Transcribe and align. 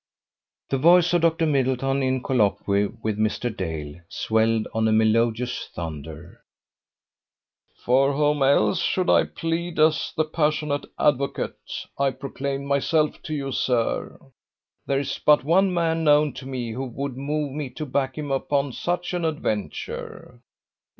The 0.71 0.79
voice 0.79 1.13
of 1.13 1.21
Dr. 1.21 1.45
Middleton 1.45 2.01
in 2.01 2.23
colloquy 2.23 2.87
with 3.03 3.19
Mr. 3.19 3.55
Dale 3.55 4.01
swelled 4.09 4.67
on 4.73 4.87
a 4.87 4.91
melodious 4.91 5.69
thunder: 5.75 6.41
"For 7.85 8.13
whom 8.13 8.41
else 8.41 8.81
should 8.81 9.11
I 9.11 9.25
plead 9.25 9.77
as 9.77 10.11
the 10.17 10.25
passionate 10.25 10.85
advocate 10.97 11.85
I 11.99 12.09
proclaimed 12.09 12.65
myself 12.65 13.21
to 13.21 13.35
you, 13.35 13.51
sir? 13.51 14.17
There 14.87 15.01
is 15.01 15.19
but 15.23 15.43
one 15.43 15.71
man 15.71 16.03
known 16.03 16.33
to 16.33 16.47
me 16.47 16.71
who 16.71 16.85
would 16.87 17.15
move 17.15 17.51
me 17.51 17.69
to 17.69 17.85
back 17.85 18.17
him 18.17 18.31
upon 18.31 18.73
such 18.73 19.13
an 19.13 19.23
adventure. 19.23 20.41